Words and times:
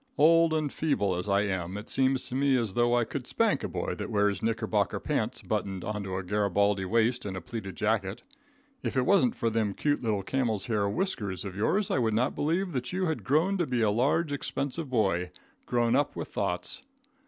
Old 0.17 0.51
and 0.51 0.73
feeble 0.73 1.13
as 1.15 1.29
I 1.29 1.41
am, 1.41 1.77
it 1.77 1.87
seems 1.87 2.27
to 2.27 2.33
me 2.33 2.57
as 2.57 2.73
though 2.73 2.95
I 2.95 3.03
could 3.03 3.27
spank 3.27 3.63
a 3.63 3.67
boy 3.67 3.93
that 3.93 4.09
wears 4.09 4.41
knickerbocker 4.41 4.99
pants 4.99 5.43
buttoned 5.43 5.83
onto 5.83 6.15
a 6.15 6.23
Garabaldy 6.23 6.85
waist 6.87 7.23
and 7.23 7.37
a 7.37 7.39
pleated 7.39 7.75
jacket. 7.75 8.23
If 8.81 8.97
it 8.97 9.05
wasn't 9.05 9.35
for 9.35 9.51
them 9.51 9.75
cute 9.75 10.01
little 10.01 10.23
camel's 10.23 10.65
hair 10.65 10.89
whiskers 10.89 11.45
of 11.45 11.55
yours 11.55 11.91
I 11.91 11.99
would 11.99 12.15
not 12.15 12.33
believe 12.33 12.71
that 12.71 12.91
you 12.91 13.05
had 13.05 13.23
grown 13.23 13.59
to 13.59 13.67
be 13.67 13.83
a 13.83 13.91
large, 13.91 14.31
expensive 14.31 14.89
boy, 14.89 15.29
grown 15.67 15.95
up 15.95 16.15
with 16.15 16.29
thoughts. 16.29 16.81